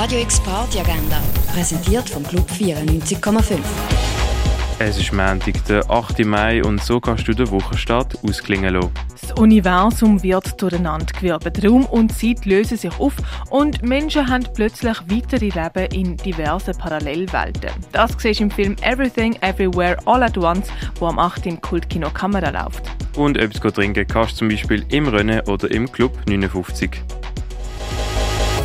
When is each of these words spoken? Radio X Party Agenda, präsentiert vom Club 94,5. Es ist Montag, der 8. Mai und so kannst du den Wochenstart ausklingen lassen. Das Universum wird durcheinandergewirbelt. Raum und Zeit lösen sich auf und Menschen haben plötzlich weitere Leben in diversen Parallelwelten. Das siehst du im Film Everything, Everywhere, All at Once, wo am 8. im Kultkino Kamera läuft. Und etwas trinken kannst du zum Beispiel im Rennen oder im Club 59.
Radio 0.00 0.20
X 0.20 0.40
Party 0.40 0.78
Agenda, 0.80 1.20
präsentiert 1.52 2.08
vom 2.08 2.22
Club 2.22 2.50
94,5. 2.50 3.58
Es 4.78 4.96
ist 4.96 5.12
Montag, 5.12 5.62
der 5.66 5.90
8. 5.90 6.24
Mai 6.24 6.64
und 6.64 6.82
so 6.82 7.00
kannst 7.00 7.28
du 7.28 7.34
den 7.34 7.50
Wochenstart 7.50 8.16
ausklingen 8.24 8.72
lassen. 8.72 8.92
Das 9.20 9.32
Universum 9.32 10.22
wird 10.22 10.62
durcheinandergewirbelt. 10.62 11.66
Raum 11.66 11.84
und 11.84 12.18
Zeit 12.18 12.46
lösen 12.46 12.78
sich 12.78 12.98
auf 12.98 13.12
und 13.50 13.82
Menschen 13.82 14.26
haben 14.26 14.46
plötzlich 14.54 14.96
weitere 15.08 15.50
Leben 15.50 15.92
in 15.92 16.16
diversen 16.16 16.72
Parallelwelten. 16.78 17.68
Das 17.92 18.12
siehst 18.16 18.40
du 18.40 18.44
im 18.44 18.50
Film 18.50 18.76
Everything, 18.80 19.36
Everywhere, 19.42 19.98
All 20.06 20.22
at 20.22 20.38
Once, 20.38 20.68
wo 20.98 21.08
am 21.08 21.18
8. 21.18 21.44
im 21.44 21.60
Kultkino 21.60 22.08
Kamera 22.08 22.48
läuft. 22.48 22.84
Und 23.18 23.36
etwas 23.36 23.74
trinken 23.74 24.06
kannst 24.06 24.32
du 24.32 24.36
zum 24.38 24.48
Beispiel 24.48 24.82
im 24.88 25.08
Rennen 25.08 25.42
oder 25.46 25.70
im 25.70 25.92
Club 25.92 26.16
59. 26.26 27.02